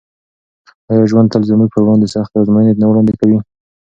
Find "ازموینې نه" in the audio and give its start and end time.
2.41-2.85